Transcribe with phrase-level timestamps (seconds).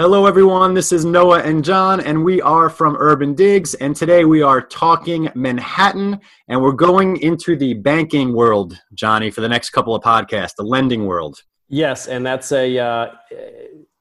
[0.00, 0.72] Hello, everyone.
[0.72, 3.74] This is Noah and John, and we are from Urban Digs.
[3.74, 9.42] And today we are talking Manhattan, and we're going into the banking world, Johnny, for
[9.42, 11.42] the next couple of podcasts, the lending world.
[11.68, 13.10] Yes, and that's a uh,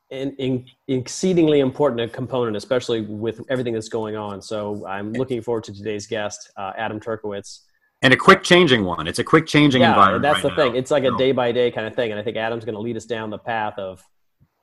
[0.09, 4.41] an, an exceedingly important component, especially with everything that's going on.
[4.41, 7.63] So I'm looking forward to today's guest, uh, Adam Turkowitz.
[8.03, 9.05] And a quick changing one.
[9.05, 10.21] It's a quick changing yeah, environment.
[10.21, 10.71] That's right the now.
[10.71, 10.77] thing.
[10.77, 12.81] It's like a day by day kind of thing, and I think Adam's going to
[12.81, 14.01] lead us down the path of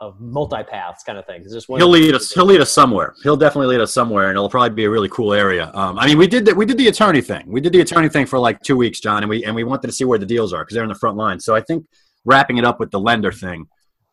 [0.01, 1.43] of multi paths kind of thing.
[1.43, 2.33] It's just one He'll lead us.
[2.33, 3.15] He'll lead us somewhere.
[3.23, 5.71] He'll definitely lead us somewhere, and it'll probably be a really cool area.
[5.75, 7.45] Um, I mean, we did the, we did the attorney thing.
[7.47, 9.87] We did the attorney thing for like two weeks, John, and we and we wanted
[9.87, 11.41] to see where the deals are because they're in the front line.
[11.41, 11.87] So I think
[12.25, 13.67] wrapping it up with the lender thing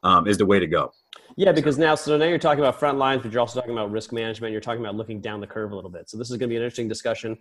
[0.03, 0.91] um, is the way to go.
[1.35, 3.91] Yeah, because now, so now you're talking about front lines, but you're also talking about
[3.91, 4.51] risk management.
[4.51, 6.09] You're talking about looking down the curve a little bit.
[6.09, 7.37] So this is going to be an interesting discussion.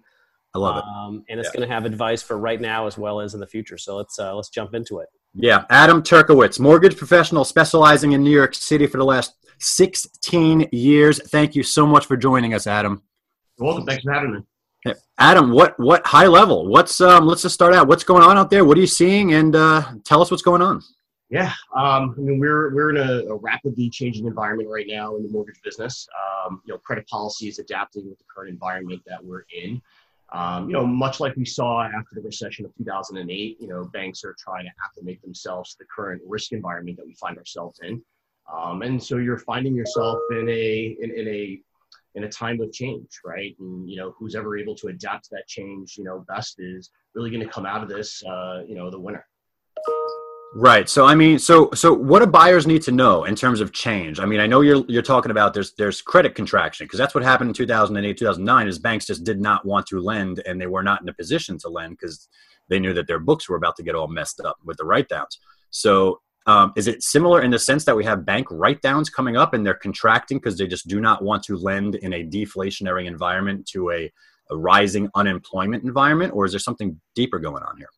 [0.54, 0.84] I love it.
[0.84, 1.58] Um, and it's Yeah.
[1.58, 3.78] going to have advice for right now as well as in the future.
[3.78, 5.08] So let's uh, let's jump into it.
[5.34, 11.20] Yeah, Adam Turkowitz, mortgage professional specializing in New York City for the last 16 years.
[11.30, 13.02] Thank you so much for joining us, Adam.
[13.58, 13.86] You're welcome.
[13.86, 14.40] Thanks for having me.
[14.84, 14.94] Yeah.
[15.18, 16.66] Adam, what what high level?
[16.68, 17.26] What's um?
[17.26, 17.86] Let's just start out.
[17.88, 18.64] What's going on out there?
[18.64, 19.32] What are you seeing?
[19.34, 20.82] And uh, tell us what's going on.
[21.30, 25.22] Yeah, um, I mean we're we're in a, a rapidly changing environment right now in
[25.22, 26.06] the mortgage business.
[26.44, 29.80] Um, you know, credit policy is adapting with the current environment that we're in.
[30.32, 34.24] Um, you know, much like we saw after the recession of 2008, you know, banks
[34.24, 38.02] are trying to acclimate themselves to the current risk environment that we find ourselves in.
[38.52, 41.60] Um, and so you're finding yourself in a in, in a
[42.14, 43.54] in a time of change, right?
[43.58, 46.90] And you know, who's ever able to adapt to that change, you know, best is
[47.14, 49.26] really going to come out of this, uh, you know, the winner.
[50.54, 50.86] Right.
[50.86, 54.20] So I mean, so so what do buyers need to know in terms of change?
[54.20, 57.24] I mean, I know you're you're talking about there's there's credit contraction because that's what
[57.24, 60.82] happened in 2008, 2009 is banks just did not want to lend and they were
[60.82, 62.28] not in a position to lend because
[62.68, 65.08] they knew that their books were about to get all messed up with the write
[65.08, 65.38] downs.
[65.70, 69.36] So um, is it similar in the sense that we have bank write downs coming
[69.36, 73.06] up and they're contracting because they just do not want to lend in a deflationary
[73.06, 74.12] environment to a,
[74.50, 77.88] a rising unemployment environment, or is there something deeper going on here?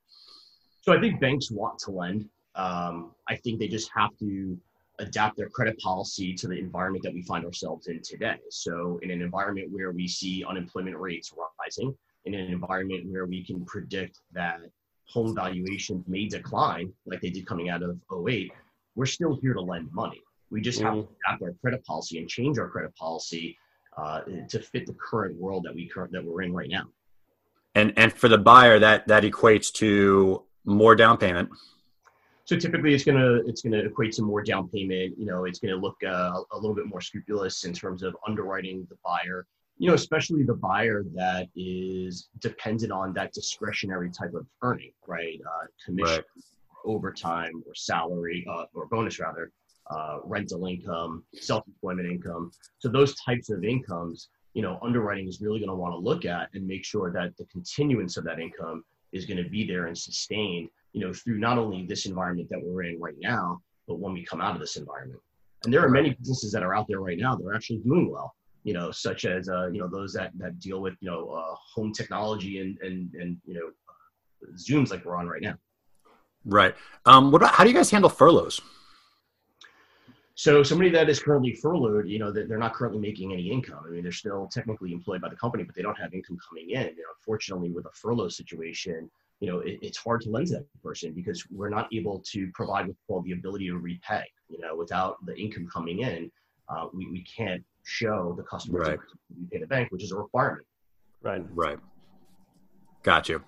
[0.83, 2.29] So I think banks want to lend.
[2.57, 4.59] Um, I think they just have to
[5.01, 8.39] adapt their credit policy to the environment that we find ourselves in today.
[8.51, 13.45] So in an environment where we see unemployment rates rising, in an environment where we
[13.45, 14.61] can predict that
[15.07, 18.53] home valuations may decline, like they did coming out of 08,
[18.95, 20.23] we're still here to lend money.
[20.51, 23.59] We just have to adapt our credit policy and change our credit policy
[23.97, 26.85] uh, to fit the current world that we current that we're in right now.
[27.75, 31.51] And and for the buyer, that that equates to more down payment.
[32.47, 35.19] So typically, it's gonna it's gonna equate to more down payment.
[35.19, 38.87] You know, it's gonna look uh, a little bit more scrupulous in terms of underwriting
[38.91, 39.47] the buyer.
[39.79, 45.41] You know, especially the buyer that is dependent on that discretionary type of earning, right?
[45.45, 46.45] Uh, commission, Right.
[46.85, 49.51] overtime, or salary, uh, or bonus rather,
[49.91, 52.53] uh, rental income, self-employment income.
[52.79, 56.25] So those types of incomes, you know, underwriting is really going to want to look
[56.25, 59.87] at and make sure that the continuance of that income is going to be there
[59.87, 63.99] and sustained, you know, through not only this environment that we're in right now, but
[63.99, 65.21] when we come out of this environment.
[65.65, 68.11] And there are many businesses that are out there right now that are actually doing
[68.11, 71.29] well, you know, such as, uh, you know, those that, that deal with, you know,
[71.31, 73.71] uh, home technology and, and, and, you know,
[74.57, 75.55] Zooms like we're on right now.
[76.45, 76.75] Right.
[77.07, 78.61] Um, what about, how do you guys handle furloughs?
[80.37, 83.85] So somebody that is currently furloughed, you know, they're they're not currently making any income.
[83.87, 86.71] I mean, they're still technically employed by the company, but they don't have income coming
[86.71, 86.83] in.
[86.83, 89.09] You know, unfortunately, with a furlough situation,
[89.45, 92.51] you know, it, it's hard to lend to that person because we're not able to
[92.55, 94.25] provide what's called the ability to repay.
[94.49, 96.33] You know, without the income coming in,
[96.71, 98.99] uh, we, we can't show the customer Right.
[98.99, 100.67] to repay the bank, which is a requirement.
[101.21, 101.45] Right.
[101.51, 101.79] Right.
[103.03, 103.43] Got you.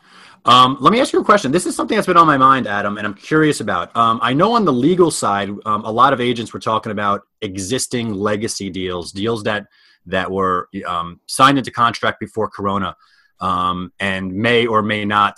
[0.44, 1.50] Um, let me ask you a question.
[1.50, 3.96] This is something that's been on my mind, Adam, and I'm curious about.
[3.96, 7.22] Um, I know on the legal side, um, a lot of agents were talking about
[7.40, 9.66] existing legacy deals, deals that
[10.04, 12.94] that were um, signed into contract before Corona,
[13.40, 15.36] um, and may or may not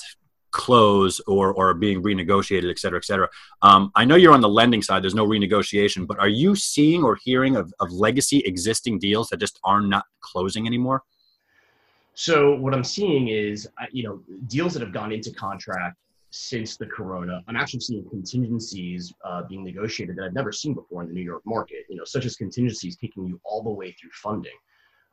[0.51, 3.29] close or or being renegotiated, et cetera, et cetera.
[3.63, 5.03] Um, I know you're on the lending side.
[5.03, 9.39] There's no renegotiation, but are you seeing or hearing of, of legacy existing deals that
[9.39, 11.03] just are not closing anymore?
[12.15, 15.97] So what I'm seeing is, you know, deals that have gone into contract
[16.31, 17.43] since the corona.
[17.47, 21.23] I'm actually seeing contingencies uh, being negotiated that I've never seen before in the New
[21.23, 21.85] York market.
[21.89, 24.53] You know, such as contingencies taking you all the way through funding.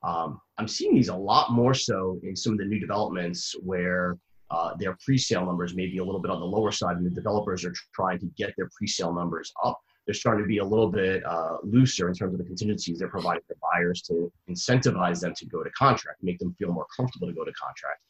[0.03, 4.17] Um, I'm seeing these a lot more so in some of the new developments where
[4.51, 7.09] uh, their pre-sale numbers may be a little bit on the lower side, and the
[7.09, 9.79] developers are trying to get their pre-sale numbers up.
[10.05, 13.07] They're starting to be a little bit uh, looser in terms of the contingencies they're
[13.07, 17.27] providing for buyers to incentivize them to go to contract, make them feel more comfortable
[17.27, 18.01] to go to contract.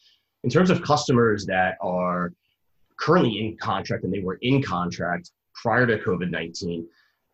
[0.44, 2.34] In terms of customers that are
[2.98, 6.88] currently in contract and they were in contract prior to COVID 19,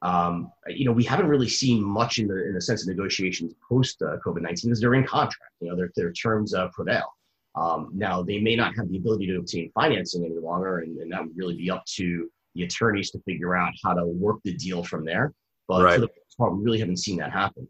[0.03, 3.53] Um, you know, we haven't really seen much in the in the sense of negotiations
[3.67, 5.53] post uh, COVID nineteen because they're in contract.
[5.59, 7.07] You know, their their terms uh, prevail.
[7.55, 11.11] Um, now they may not have the ability to obtain financing any longer, and, and,
[11.11, 14.53] that would really be up to the attorneys to figure out how to work the
[14.53, 15.33] deal from there.
[15.67, 15.95] But right.
[15.95, 17.67] for the most part, we really haven't seen that happen.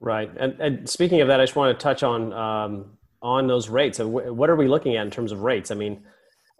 [0.00, 0.30] Right.
[0.38, 3.98] And, and speaking of that, I just want to touch on um, on those rates.
[3.98, 5.70] What are we looking at in terms of rates?
[5.70, 6.02] I mean,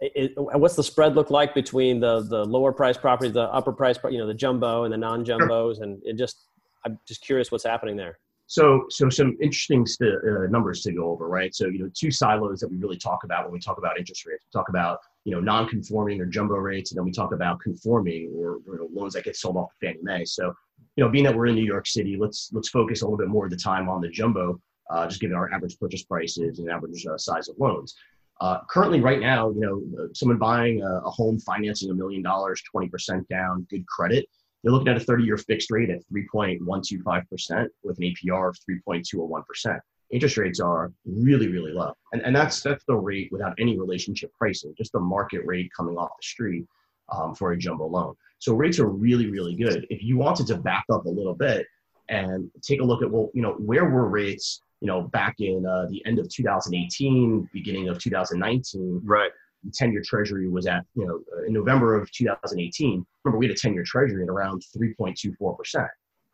[0.01, 3.97] it, what's the spread look like between the the lower price properties, the upper price,
[4.09, 6.47] you know, the jumbo and the non jumbos, and it just
[6.85, 8.19] I'm just curious what's happening there.
[8.49, 11.53] So, so some interesting st- uh, numbers to go over, right?
[11.53, 14.25] So, you know, two silos that we really talk about when we talk about interest
[14.25, 14.43] rates.
[14.43, 18.33] We talk about, you know, non-conforming or jumbo rates, and then we talk about conforming
[18.35, 18.57] or,
[18.91, 20.25] loans that get sold off Fannie Mae.
[20.25, 20.51] So,
[20.95, 23.27] you know, being that we're in New York City, let's let's focus a little bit
[23.27, 24.59] more of the time on the jumbo,
[24.89, 27.93] uh, just given our average purchase prices and average uh, size of loans.
[28.41, 32.23] Uh, currently, right now, you know, uh, someone buying a, a home financing a million
[32.23, 34.25] dollars, 20% down, good credit,
[34.63, 39.79] you're looking at a 30 year fixed rate at 3.125% with an APR of 3.201%.
[40.11, 41.93] Interest rates are really, really low.
[42.13, 45.97] And, and that's, that's the rate without any relationship pricing, just the market rate coming
[45.97, 46.65] off the street
[47.09, 48.15] um, for a jumbo loan.
[48.39, 49.85] So rates are really, really good.
[49.89, 51.65] If you wanted to back up a little bit
[52.09, 55.65] and take a look at, well, you know, where were rates, you know, back in
[55.65, 59.01] uh, the end of 2018, beginning of 2019?
[59.03, 59.31] Right
[59.63, 63.05] the 10 year treasury was at, you know, uh, in November of 2018.
[63.23, 65.87] Remember, we had a 10 year treasury at around 3.24%.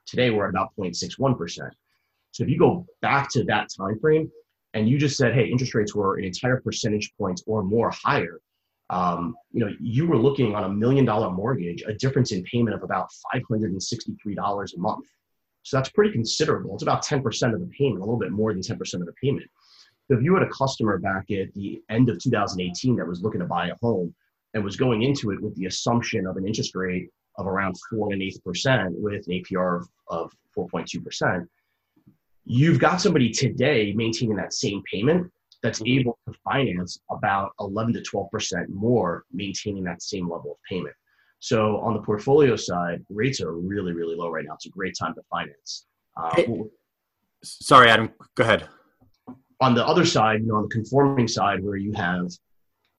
[0.05, 1.69] Today, we're at about 0.61%.
[2.31, 4.31] So if you go back to that time frame
[4.73, 8.41] and you just said, hey, interest rates were an entire percentage point or more higher,
[8.89, 12.75] um, you know, you were looking on a million dollar mortgage, a difference in payment
[12.75, 15.05] of about $563 a month.
[15.63, 16.75] So that's pretty considerable.
[16.75, 19.49] It's about 10% of the payment, a little bit more than 10% of the payment.
[20.07, 23.39] So if you had a customer back at the end of 2018 that was looking
[23.39, 24.13] to buy a home
[24.53, 28.13] and was going into it with the assumption of an interest rate of around four
[28.13, 31.49] and eighth percent with an APR of, of 4.2 percent,
[32.45, 35.31] you've got somebody today maintaining that same payment
[35.63, 36.01] that's mm-hmm.
[36.01, 40.95] able to finance about 11 to 12 percent more maintaining that same level of payment.
[41.39, 44.53] So on the portfolio side, rates are really, really low right now.
[44.53, 45.87] It's a great time to finance.
[46.15, 46.63] Uh, hey,
[47.43, 48.11] sorry, Adam.
[48.35, 48.69] Go ahead
[49.61, 52.29] on the other side, you know, on the conforming side, where you have,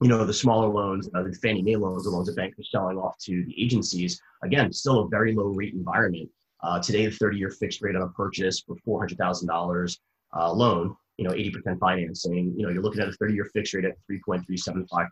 [0.01, 2.63] you know, the smaller loans, uh, the Fannie Mae loans, the loans that banks are
[2.63, 4.21] selling off to the agencies.
[4.43, 6.29] Again, still a very low rate environment.
[6.63, 9.97] Uh, today, the 30-year fixed rate on a purchase for $400,000
[10.35, 12.53] uh, loan, you know, 80% financing.
[12.57, 15.07] You know, you're looking at a 30-year fixed rate at 3.375%,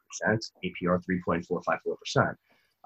[0.64, 2.36] APR 3.454%.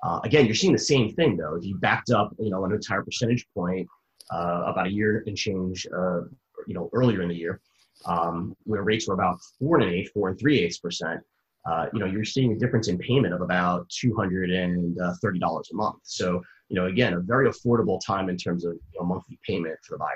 [0.02, 1.56] Uh, again, you're seeing the same thing though.
[1.56, 3.88] If you backed up, you know, an entire percentage point
[4.32, 6.22] uh, about a year and change, uh,
[6.68, 7.60] you know, earlier in the year,
[8.06, 11.22] um, where rates were about four and an eighth, four and three eighths percent,
[11.70, 15.40] uh, you know, you're seeing a difference in payment of about two hundred and thirty
[15.40, 16.00] dollars a month.
[16.04, 19.78] So, you know, again, a very affordable time in terms of you know, monthly payment
[19.84, 20.10] for the buyer.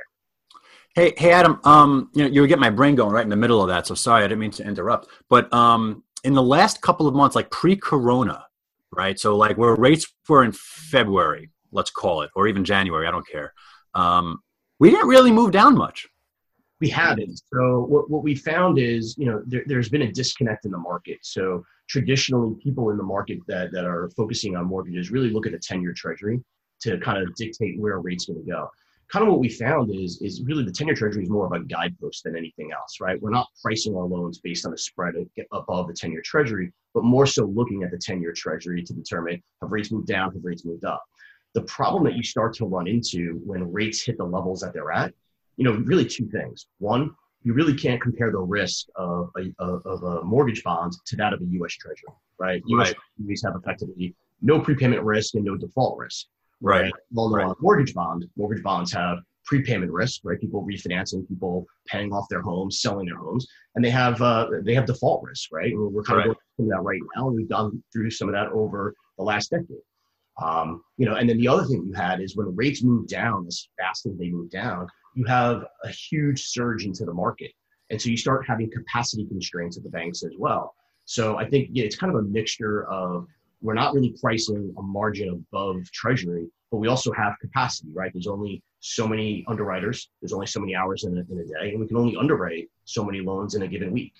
[0.95, 1.59] Hey, hey, Adam.
[1.63, 3.87] Um, you know, you were getting my brain going right in the middle of that.
[3.87, 5.07] So sorry, I didn't mean to interrupt.
[5.29, 8.45] But um, in the last couple of months, like pre-corona,
[8.91, 9.19] right?
[9.19, 13.27] So like where rates were in February, let's call it, or even January, I don't
[13.27, 13.53] care.
[13.95, 14.41] Um,
[14.79, 16.07] we didn't really move down much
[16.83, 17.41] we haven't.
[17.53, 20.77] So what, what we found is, you know, there, there's been a disconnect in the
[20.77, 21.19] market.
[21.21, 25.53] So traditionally, people in the market that, that are focusing on mortgages really look at
[25.53, 26.41] the 10-year treasury
[26.81, 28.69] to kind of dictate where a rate's going to go.
[29.09, 31.63] Kind of what we found is, is really the 10-year treasury is more of a
[31.63, 33.21] guidepost than anything else, right?
[33.21, 35.13] We're not pricing our loans based on a spread
[35.53, 39.71] above the 10-year treasury, but more so looking at the 10-year treasury to determine have
[39.71, 41.01] rates moved down, have rates moved up.
[41.53, 44.91] The problem that you start to run into when rates hit the levels that they're
[44.91, 45.13] at
[45.57, 46.67] you know, really two things.
[46.79, 51.33] One, you really can't compare the risk of a, of a mortgage bond to that
[51.33, 51.73] of a U.S.
[51.73, 52.61] Treasury, right?
[52.67, 52.87] U.S.
[52.87, 52.95] Right.
[53.17, 56.27] Treasuries have effectively no prepayment risk and no default risk.
[56.61, 56.83] Right.
[56.83, 56.93] right.
[57.13, 57.45] Right.
[57.45, 60.39] on mortgage bond, mortgage bonds have prepayment risk, right?
[60.39, 63.45] People refinancing, people paying off their homes, selling their homes,
[63.75, 65.71] and they have uh, they have default risk, right?
[65.71, 66.29] And we're kind right.
[66.29, 69.23] of going through that right now, and we've gone through some of that over the
[69.23, 69.83] last decade.
[70.41, 73.45] Um, you know, and then the other thing you had is when rates move down
[73.47, 77.51] as fast as they move down, you have a huge surge into the market.
[77.89, 80.75] And so you start having capacity constraints at the banks as well.
[81.05, 83.27] So I think yeah, it's kind of a mixture of
[83.61, 88.11] we're not really pricing a margin above treasury, but we also have capacity, right?
[88.13, 91.71] There's only so many underwriters, there's only so many hours in a, in a day,
[91.71, 94.13] and we can only underwrite so many loans in a given week.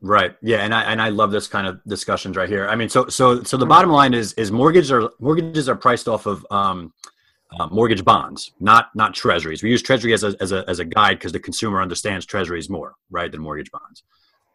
[0.00, 0.36] Right.
[0.42, 2.66] Yeah, and I and I love this kind of discussions right here.
[2.66, 6.08] I mean, so so so the bottom line is is mortgages are mortgages are priced
[6.08, 6.92] off of um,
[7.58, 9.62] uh, mortgage bonds, not not treasuries.
[9.62, 12.70] We use treasury as a as a as a guide because the consumer understands treasuries
[12.70, 14.02] more, right, than mortgage bonds.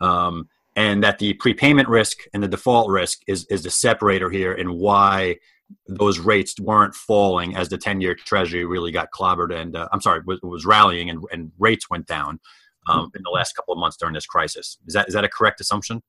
[0.01, 4.53] Um, and that the prepayment risk and the default risk is is the separator here,
[4.53, 5.37] and why
[5.87, 10.01] those rates weren't falling as the 10 year treasury really got clobbered and uh, i'm
[10.01, 12.39] sorry was, was rallying and, and rates went down
[12.87, 15.29] um, in the last couple of months during this crisis is that is that a
[15.29, 16.01] correct assumption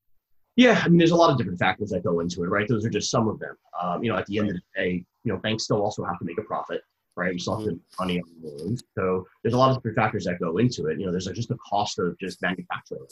[0.59, 2.67] yeah, I mean, there's a lot of different factors that go into it, right?
[2.67, 3.55] Those are just some of them.
[3.81, 6.19] Um, you know, at the end of the day, you know, banks still also have
[6.19, 6.81] to make a profit,
[7.15, 7.33] right?
[7.33, 8.83] You still have to make money on loans.
[8.99, 10.99] So there's a lot of different factors that go into it.
[10.99, 13.07] You know, there's just the cost of just manufacturing.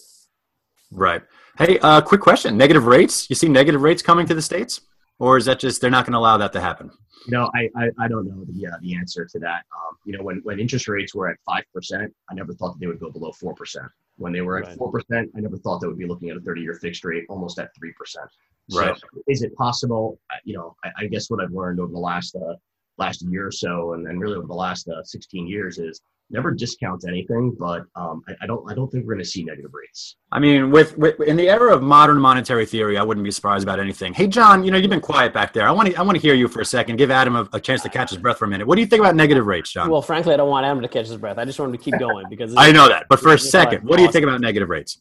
[0.91, 1.23] Right.
[1.57, 3.31] Hey, uh, quick question: negative rates?
[3.31, 4.81] You see negative rates coming to the states,
[5.21, 6.91] or is that just they're not going to allow that to happen?
[7.29, 9.63] No, I, I, I don't know the uh, the answer to that.
[9.77, 12.81] Um, you know, when when interest rates were at five percent, I never thought that
[12.81, 13.87] they would go below four percent.
[14.19, 15.07] When they were at four right.
[15.07, 17.59] percent, I never thought they would be looking at a thirty year fixed rate almost
[17.59, 18.29] at three percent.
[18.73, 18.97] Right.
[18.97, 20.19] So is it possible?
[20.45, 22.55] You know, I, I, guess what I've learned over the last uh,
[22.99, 26.53] last year or so, and, and really over the last uh, 16 years, is never
[26.53, 29.73] discount anything, but um, I, I, don't I don't think we're going to see negative
[29.73, 30.17] rates.
[30.33, 33.63] I mean, with, with in the era of modern monetary theory, I wouldn't be surprised
[33.63, 34.15] about anything.
[34.15, 35.69] Hey, John, you know you've been quiet back there.
[35.69, 36.97] I want to I want to hear you for a second.
[36.97, 38.67] Give Adam a, a, chance to catch his breath for a minute.
[38.67, 39.91] What do you think about negative rates, John?
[39.91, 41.39] Well, frankly, I don't want Adam to catch his breath.
[41.39, 43.07] I just want him to keep going because I know that.
[43.09, 45.01] But for a second, what do you think about negative rates?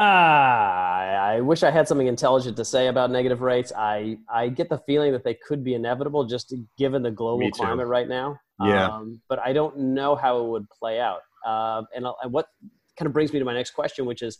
[0.00, 3.70] Uh, I wish I had something intelligent to say about negative rates.
[3.76, 7.86] I, I get the feeling that they could be inevitable just given the global climate
[7.86, 8.38] right now.
[8.64, 8.86] Yeah.
[8.86, 11.20] Um, but I don't know how it would play out.
[11.46, 12.46] Uh, and, and what
[12.98, 14.38] kind of brings me to my next question, which is,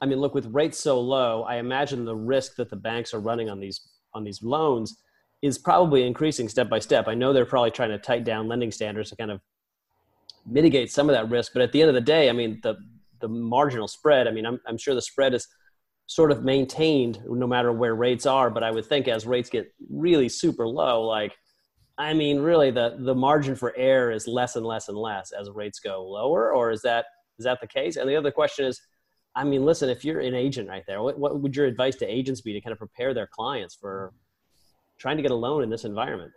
[0.00, 3.20] I mean, look, with rates so low, I imagine the risk that the banks are
[3.20, 3.80] running on these
[4.14, 5.02] on these loans
[5.42, 7.08] is probably increasing step by step.
[7.08, 9.40] I know they're probably trying to tighten down lending standards to kind of
[10.46, 12.76] mitigate some of that risk, but at the end of the day, I mean, the
[13.20, 14.28] the marginal spread.
[14.28, 15.46] I mean, I'm I'm sure the spread is
[16.06, 19.72] sort of maintained no matter where rates are, but I would think as rates get
[19.90, 21.36] really super low, like
[21.98, 25.50] I mean, really, the the margin for error is less and less and less as
[25.50, 27.06] rates go lower, or is that
[27.38, 27.96] is that the case?
[27.96, 28.80] And the other question is,
[29.34, 32.06] I mean, listen, if you're an agent right there, what, what would your advice to
[32.06, 34.12] agents be to kind of prepare their clients for
[34.98, 36.32] trying to get a loan in this environment?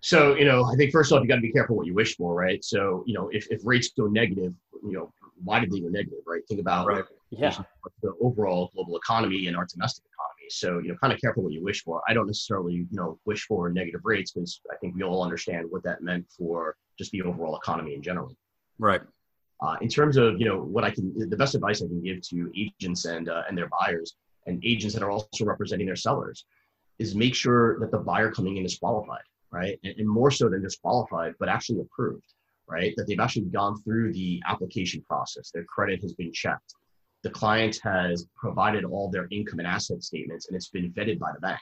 [0.00, 2.16] So, you know, I think first off, you got to be careful what you wish
[2.16, 2.64] for, right?
[2.64, 6.20] So, you know, if, if rates go negative, you know, why did they go negative,
[6.26, 6.42] right?
[6.48, 7.04] Think about right.
[7.30, 7.56] yeah.
[8.02, 10.48] the overall global economy and our domestic economy.
[10.50, 12.02] So, you know, kind of careful what you wish for.
[12.08, 15.66] I don't necessarily, you know, wish for negative rates because I think we all understand
[15.70, 18.34] what that meant for just the overall economy in general.
[18.78, 19.02] Right.
[19.60, 22.22] Uh, in terms of, you know, what I can, the best advice I can give
[22.28, 24.14] to agents and uh, and their buyers
[24.46, 26.44] and agents that are also representing their sellers
[26.98, 29.78] is make sure that the buyer coming in is qualified, right?
[29.84, 32.34] And, and more so than just qualified, but actually approved,
[32.68, 32.94] right?
[32.96, 35.50] That they've actually gone through the application process.
[35.50, 36.74] Their credit has been checked
[37.22, 41.30] the client has provided all their income and asset statements and it's been vetted by
[41.34, 41.60] the bank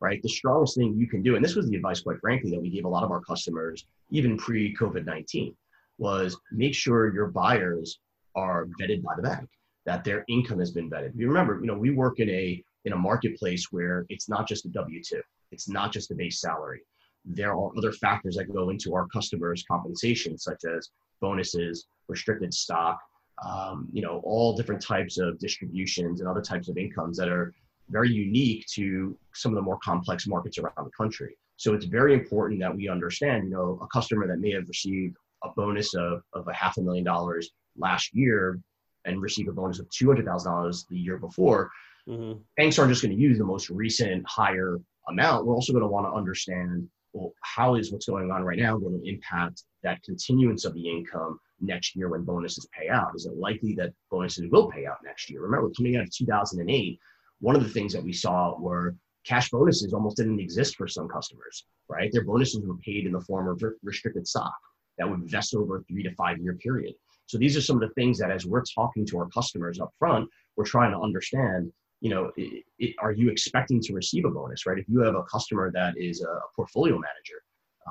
[0.00, 2.60] right the strongest thing you can do and this was the advice quite frankly that
[2.60, 5.54] we gave a lot of our customers even pre covid-19
[5.98, 8.00] was make sure your buyers
[8.34, 9.48] are vetted by the bank
[9.86, 12.92] that their income has been vetted you remember you know we work in a in
[12.92, 16.80] a marketplace where it's not just a w2 it's not just a base salary
[17.24, 20.88] there are other factors that go into our customers compensation such as
[21.20, 22.98] bonuses restricted stock
[23.44, 27.54] um, you know, all different types of distributions and other types of incomes that are
[27.88, 31.36] very unique to some of the more complex markets around the country.
[31.56, 35.16] So it's very important that we understand, you know, a customer that may have received
[35.42, 38.60] a bonus of, of a half a million dollars last year
[39.06, 41.70] and received a bonus of $200,000 the year before,
[42.06, 42.38] mm-hmm.
[42.56, 45.46] banks aren't just going to use the most recent higher amount.
[45.46, 48.78] We're also going to want to understand, well, how is what's going on right now
[48.78, 53.12] going to impact that continuance of the income next year when bonuses pay out?
[53.14, 55.42] Is it likely that bonuses will pay out next year?
[55.42, 56.98] Remember, coming out of 2008,
[57.40, 58.94] one of the things that we saw were
[59.26, 62.10] cash bonuses almost didn't exist for some customers, right?
[62.12, 64.54] Their bonuses were paid in the form of restricted stock
[64.98, 66.94] that would vest over a three to five year period.
[67.26, 69.90] So these are some of the things that as we're talking to our customers up
[69.98, 74.30] front, we're trying to understand, you know, it, it, are you expecting to receive a
[74.30, 74.78] bonus, right?
[74.78, 77.42] If you have a customer that is a portfolio manager,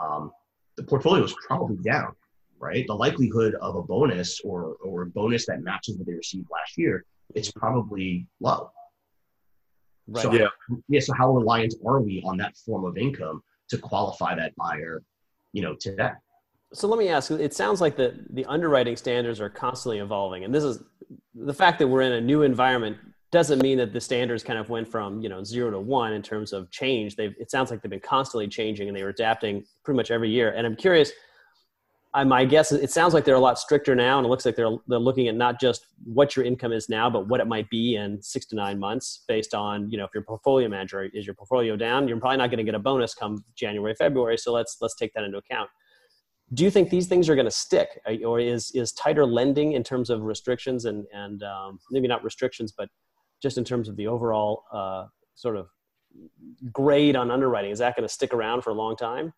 [0.01, 0.31] um,
[0.77, 2.15] the portfolio is probably down
[2.59, 2.85] right?
[2.87, 6.77] The likelihood of a bonus or or a bonus that matches what they received last
[6.77, 8.71] year, it's probably low.
[10.07, 10.23] Right.
[10.23, 10.47] So, yeah.
[10.87, 10.99] yeah.
[10.99, 15.03] So how reliant are we on that form of income to qualify that buyer,
[15.53, 16.11] you know, today?
[16.73, 17.31] So let me ask.
[17.31, 20.83] It sounds like the the underwriting standards are constantly evolving, and this is
[21.33, 22.97] the fact that we're in a new environment
[23.31, 26.21] doesn't mean that the standards kind of went from you know zero to one in
[26.21, 27.15] terms of change.
[27.15, 30.29] They've it sounds like they've been constantly changing, and they were adapting pretty much every
[30.29, 30.53] year.
[30.55, 31.11] And I'm curious
[32.13, 34.55] I, my guess it sounds like they're a lot stricter now, and it looks like
[34.55, 37.69] they're they're looking at not just what your income is now, but what it might
[37.69, 41.27] be in six to nine months, based on you know if your portfolio manager is
[41.27, 44.37] your portfolio down, you're probably not going to get a bonus come January February.
[44.37, 45.69] So let's let's take that into account.
[46.55, 47.89] Do you think these things are going to stick,
[48.25, 52.73] or is is tighter lending in terms of restrictions and and um, maybe not restrictions,
[52.75, 52.89] but
[53.41, 55.05] just in terms of the overall uh,
[55.35, 55.67] sort of
[56.71, 57.71] grade on underwriting?
[57.71, 59.33] Is that going to stick around for a long time?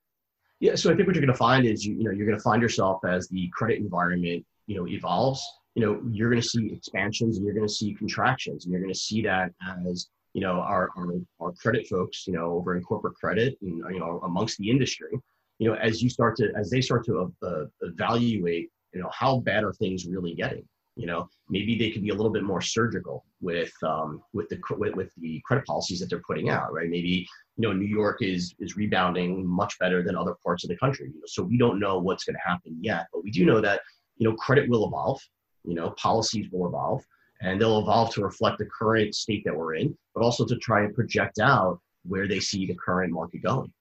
[0.59, 2.37] Yeah, so I think what you're going to find is you, you know you're going
[2.37, 5.43] to find yourself as the credit environment you know evolves.
[5.75, 8.81] You know you're going to see expansions and you're going to see contractions, and you're
[8.81, 9.51] going to see that
[9.87, 13.77] as you know our, our our credit folks you know over in corporate credit and
[13.91, 15.11] you know amongst the industry.
[15.57, 19.39] You know as you start to as they start to uh, evaluate you know how
[19.39, 22.61] bad are things really getting you know maybe they could be a little bit more
[22.61, 26.89] surgical with um, with the with, with the credit policies that they're putting out right?
[26.89, 30.77] Maybe you know new york is is rebounding much better than other parts of the
[30.77, 33.45] country you know, so we don't know what's going to happen yet but we do
[33.45, 33.81] know that
[34.17, 35.19] you know credit will evolve
[35.63, 37.03] you know policies will evolve
[37.41, 40.83] and they'll evolve to reflect the current state that we're in but also to try
[40.83, 43.71] and project out where they see the current market going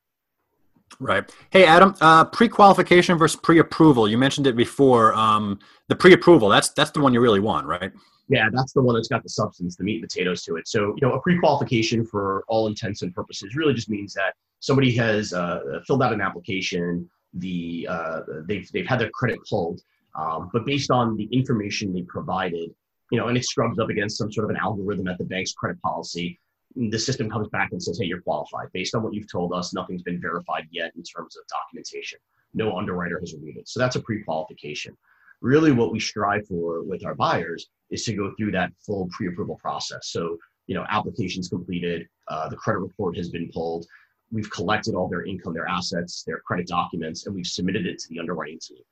[0.99, 1.31] Right.
[1.51, 1.95] Hey, Adam.
[2.01, 4.09] Uh, pre-qualification versus pre-approval.
[4.09, 5.15] You mentioned it before.
[5.15, 6.49] Um, the pre-approval.
[6.49, 7.93] That's that's the one you really want, right?
[8.29, 10.69] Yeah, that's the one that's got the substance, the meat and potatoes to it.
[10.69, 14.95] So, you know, a pre-qualification for all intents and purposes really just means that somebody
[14.97, 17.11] has uh, filled out an application.
[17.35, 19.81] The uh, they've they've had their credit pulled,
[20.15, 22.71] um, but based on the information they provided,
[23.11, 25.53] you know, and it scrubs up against some sort of an algorithm at the bank's
[25.53, 26.39] credit policy
[26.77, 28.69] the system comes back and says, hey, you're qualified.
[28.73, 32.19] Based on what you've told us, nothing's been verified yet in terms of documentation.
[32.55, 33.69] No underwriter has reviewed it.
[33.69, 34.97] So that's a pre qualification.
[35.41, 39.29] Really, what we strive for with our buyers is to go through that full pre
[39.29, 40.09] approval process.
[40.09, 40.37] So,
[40.67, 43.87] you know, applications completed, uh, the credit report has been pulled,
[44.31, 48.09] we've collected all their income, their assets, their credit documents, and we've submitted it to
[48.09, 48.83] the underwriting team.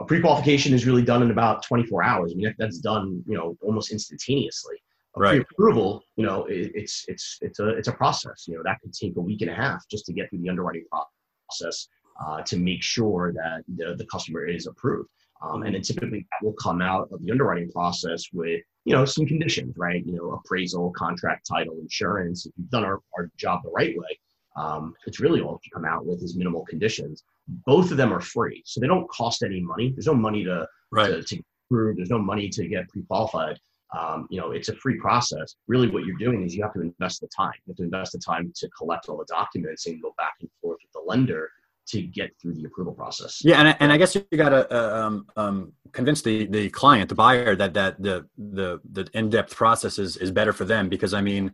[0.00, 2.32] A pre-qualification is really done in about 24 hours.
[2.32, 4.76] I mean, that's done, you know, almost instantaneously
[5.16, 5.40] right.
[5.40, 8.46] approval, you know, it, it's it's it's a it's a process.
[8.48, 10.48] You know, that could take a week and a half just to get through the
[10.48, 11.88] underwriting process
[12.24, 15.08] uh, to make sure that the, the customer is approved.
[15.42, 19.04] Um, and then typically that will come out of the underwriting process with you know
[19.04, 20.04] some conditions, right?
[20.04, 22.46] You know, appraisal, contract, title, insurance.
[22.46, 24.18] If you've done our, our job the right way,
[24.56, 27.24] um, it's really all you come out with is minimal conditions.
[27.66, 29.92] Both of them are free, so they don't cost any money.
[29.92, 31.08] There's no money to right.
[31.08, 31.96] to, to prove.
[31.96, 33.58] There's no money to get pre-qualified
[33.98, 35.56] um, you know, it's a free process.
[35.68, 37.52] Really, what you're doing is you have to invest the time.
[37.66, 40.50] You have to invest the time to collect all the documents and go back and
[40.60, 41.48] forth with the lender
[41.86, 43.42] to get through the approval process.
[43.44, 47.08] Yeah, and, and I guess you got to uh, um, um, convince the the client,
[47.08, 50.88] the buyer, that that the the the in depth process is is better for them
[50.88, 51.52] because I mean.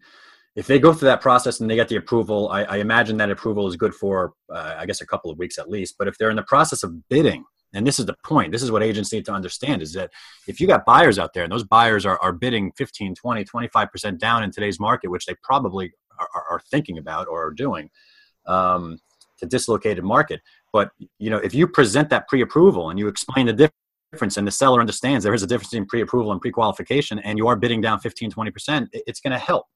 [0.56, 3.30] If they go through that process and they get the approval, I, I imagine that
[3.30, 5.94] approval is good for, uh, I guess, a couple of weeks at least.
[5.96, 8.52] But if they're in the process of bidding, and this is the point.
[8.52, 10.10] This is what agents need to understand is that
[10.48, 14.18] if you got buyers out there and those buyers are, are bidding 15 20 25%
[14.18, 17.90] down in today's market which they probably are, are thinking about or are doing
[18.46, 18.98] um,
[19.42, 20.40] a dislocated market.
[20.72, 23.70] But you know if you present that pre-approval and you explain the
[24.12, 27.46] difference and the seller understands there is a difference in pre-approval and pre-qualification and you
[27.46, 29.66] are bidding down 15 20% it's going to help.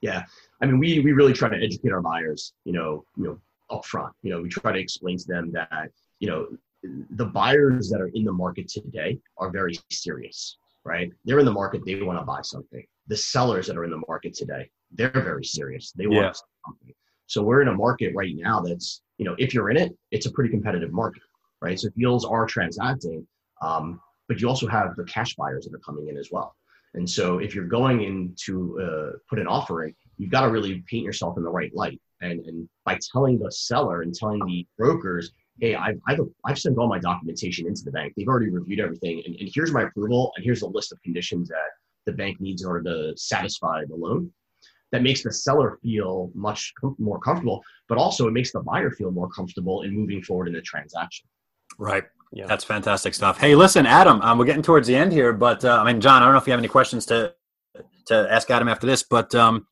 [0.00, 0.24] Yeah.
[0.60, 3.38] I mean we we really try to educate our buyers you know you know
[3.70, 6.46] up front you know we try to explain to them that you know
[7.10, 11.10] the buyers that are in the market today are very serious, right?
[11.24, 12.84] They're in the market, they want to buy something.
[13.08, 15.92] The sellers that are in the market today, they're very serious.
[15.92, 16.32] They want yeah.
[16.66, 16.94] something.
[17.26, 20.26] So we're in a market right now that's, you know, if you're in it, it's
[20.26, 21.22] a pretty competitive market,
[21.60, 21.78] right?
[21.78, 23.26] So deals are transacting,
[23.62, 26.54] um, but you also have the cash buyers that are coming in as well.
[26.94, 30.84] And so if you're going in to uh, put an offering, you've got to really
[30.90, 32.00] paint yourself in the right light.
[32.20, 36.78] And, and by telling the seller and telling the brokers, hey, I've, I've, I've sent
[36.78, 38.14] all my documentation into the bank.
[38.16, 39.22] They've already reviewed everything.
[39.26, 40.32] And, and here's my approval.
[40.36, 41.70] And here's a list of conditions that
[42.06, 44.30] the bank needs in order to satisfy the loan.
[44.90, 48.90] That makes the seller feel much com- more comfortable, but also it makes the buyer
[48.90, 51.26] feel more comfortable in moving forward in the transaction.
[51.78, 52.04] Right.
[52.32, 52.46] Yeah.
[52.46, 53.38] That's fantastic stuff.
[53.38, 56.22] Hey, listen, Adam, um, we're getting towards the end here, but uh, I mean, John,
[56.22, 57.34] I don't know if you have any questions to
[58.06, 59.66] to ask Adam after this, but um,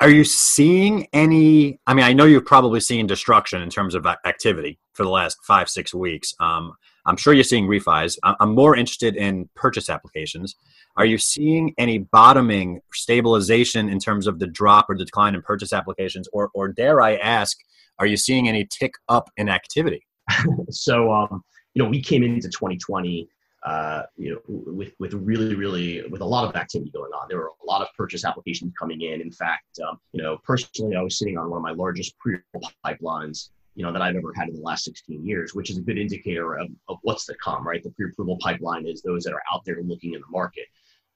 [0.00, 4.06] are you seeing any i mean i know you've probably seen destruction in terms of
[4.06, 6.34] activity for the last five six weeks.
[6.40, 6.74] Um,
[7.06, 8.18] i'm sure you're seeing refis.
[8.22, 10.56] I'm more interested in purchase applications.
[10.96, 15.42] Are you seeing any bottoming stabilization in terms of the drop or the decline in
[15.42, 16.28] purchase applications?
[16.32, 17.58] Or, or dare i ask
[17.98, 20.06] are you seeing any tick up in activity?
[20.70, 21.42] So um,
[21.74, 23.28] you know we came into 2020
[23.64, 27.26] uh, you know, with with really really with a lot of activity going on.
[27.28, 29.22] There were a lot of purchase applications coming in.
[29.22, 32.36] In fact, um, you know, personally, I was sitting on one of my largest pre
[32.84, 35.80] pipelines, you know, that I've ever had in the last 16 years, which is a
[35.80, 37.66] good indicator of, of what's to come.
[37.66, 40.66] Right, the pre-approval pipeline is those that are out there looking in the market.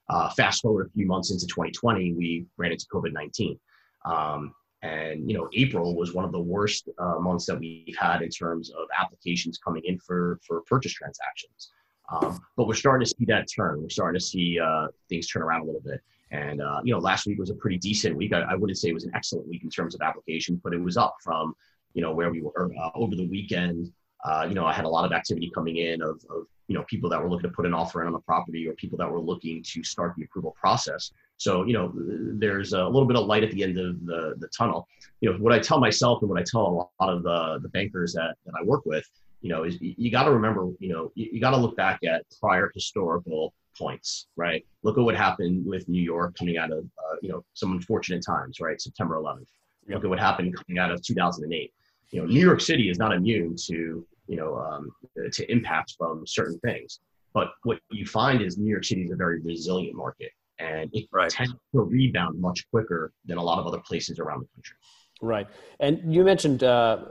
[0.09, 3.59] Uh, fast forward a few months into 2020, we ran into COVID-19.
[4.05, 8.21] Um, and you know april was one of the worst uh, months that we've had
[8.21, 11.71] in terms of applications coming in for for purchase transactions
[12.11, 13.81] um, but we're starting to see that turn.
[13.81, 16.01] We're starting to see uh, things turn around a little bit.
[16.31, 18.33] And uh, you know, last week was a pretty decent week.
[18.33, 20.81] I, I, wouldn't say it was an excellent week in terms of applications, but it
[20.81, 21.55] was up from
[21.93, 23.91] you know where we were uh, over the weekend.
[24.25, 26.83] Uh, you know, I had a lot of activity coming in of, of you know
[26.87, 29.09] people that were looking to put an offer in on the property or people that
[29.09, 31.11] were looking to start the approval process.
[31.37, 34.47] So you know, there's a little bit of light at the end of the the
[34.49, 34.87] tunnel.
[35.21, 37.69] You know, what I tell myself and what I tell a lot of the the
[37.69, 39.09] bankers that that I work with,
[39.41, 41.99] you know, is you got to remember, you know, you, you got to look back
[42.03, 44.65] at prior historical points, right?
[44.83, 48.23] Look at what happened with New York coming out of, uh, you know, some unfortunate
[48.25, 48.79] times, right?
[48.81, 49.47] September 11th.
[49.87, 49.95] Yep.
[49.95, 51.73] Look at what happened coming out of 2008.
[52.11, 54.91] You know, New York City is not immune to, you know, um,
[55.31, 56.99] to impacts from certain things.
[57.33, 61.07] But what you find is New York City is a very resilient market, and it
[61.11, 61.29] right.
[61.29, 64.77] tends to rebound much quicker than a lot of other places around the country.
[65.21, 65.47] Right.
[65.81, 67.03] And you mentioned uh,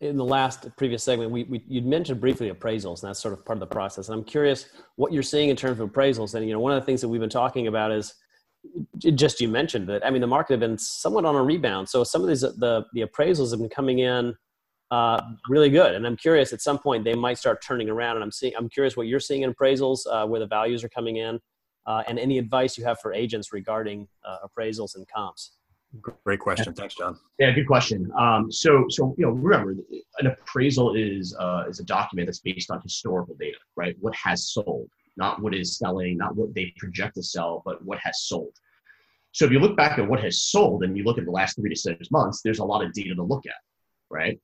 [0.00, 3.44] in the last previous segment, we, we, you'd mentioned briefly appraisals, and that's sort of
[3.44, 4.08] part of the process.
[4.08, 6.34] And I'm curious what you're seeing in terms of appraisals.
[6.34, 8.14] And, you know, one of the things that we've been talking about is
[8.98, 11.88] just you mentioned that, I mean, the market had been somewhat on a rebound.
[11.88, 14.34] So some of these, the, the appraisals have been coming in
[14.92, 15.94] uh, really good.
[15.94, 18.16] And I'm curious at some point they might start turning around.
[18.16, 20.88] And I'm seeing, I'm curious what you're seeing in appraisals, uh, where the values are
[20.88, 21.40] coming in,
[21.86, 25.56] uh, and any advice you have for agents regarding uh, appraisals and comps.
[26.00, 26.72] Great question.
[26.72, 27.18] Thanks, John.
[27.38, 28.12] Yeah, good question.
[28.16, 29.74] Um, so, so you know, remember,
[30.20, 33.96] an appraisal is uh, is a document that's based on historical data, right?
[33.98, 37.98] What has sold, not what is selling, not what they project to sell, but what
[37.98, 38.52] has sold.
[39.32, 41.56] So, if you look back at what has sold and you look at the last
[41.56, 43.60] three to six months, there's a lot of data to look at,
[44.10, 44.40] right?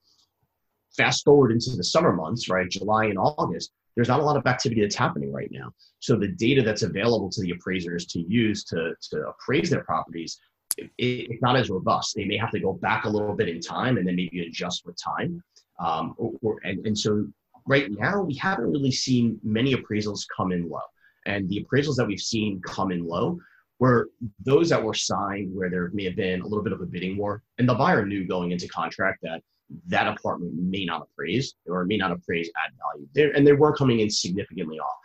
[0.97, 2.69] Fast forward into the summer months, right?
[2.69, 5.73] July and August, there's not a lot of activity that's happening right now.
[6.01, 10.41] So the data that's available to the appraisers to use to, to appraise their properties
[10.77, 12.15] it's not as robust.
[12.15, 14.85] They may have to go back a little bit in time and then maybe adjust
[14.87, 15.43] with time.
[15.79, 17.27] Um, or, or, and, and so
[17.67, 20.81] right now we haven't really seen many appraisals come in low.
[21.27, 23.39] And the appraisals that we've seen come in low
[23.79, 24.09] were
[24.45, 27.17] those that were signed where there may have been a little bit of a bidding
[27.17, 27.43] war.
[27.59, 29.43] And the buyer knew going into contract that
[29.89, 33.09] that apartment may not appraise or may not appraise at value.
[33.15, 34.97] They're, and they were coming in significantly off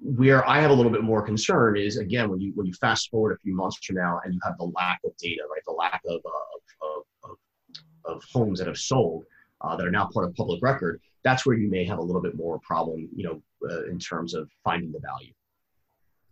[0.00, 3.10] where I have a little bit more concern is again when you when you fast
[3.10, 5.62] forward a few months from now and you have the lack of data, right?
[5.66, 7.36] The lack of uh, of, of,
[8.04, 9.24] of, homes that have sold
[9.60, 11.00] uh, that are now part of public record.
[11.24, 14.34] That's where you may have a little bit more problem, you know, uh, in terms
[14.34, 15.32] of finding the value.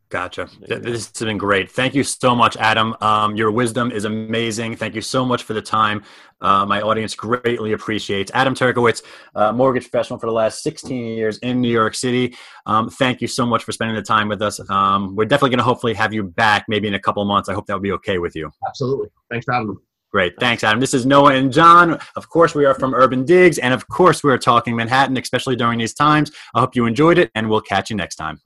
[0.08, 0.48] Gotcha.
[0.60, 1.68] This has been great.
[1.68, 2.94] Thank you so much, Adam.
[3.00, 4.76] Um, your wisdom is amazing.
[4.76, 6.04] Thank you so much for the time.
[6.40, 8.30] Uh, my audience greatly appreciates.
[8.32, 9.02] Adam Turkowitz,
[9.34, 12.36] uh, mortgage professional for the last 16 years in New York City.
[12.66, 14.60] Um, thank you so much for spending the time with us.
[14.70, 17.48] Um, we're definitely going to hopefully have you back maybe in a couple months.
[17.48, 18.52] I hope that will be okay with you.
[18.68, 19.08] Absolutely.
[19.28, 19.74] Thanks for having me.
[20.12, 20.34] Great.
[20.38, 20.78] Thanks, Adam.
[20.78, 21.98] This is Noah and John.
[22.14, 23.58] Of course, we are from Urban Digs.
[23.58, 26.30] And of course, we are talking Manhattan, especially during these times.
[26.54, 28.40] I hope you enjoyed it, and we'll catch you next time.